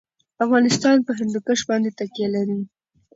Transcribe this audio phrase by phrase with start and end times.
[0.45, 2.59] افغانستان په هندوکش باندې تکیه لري.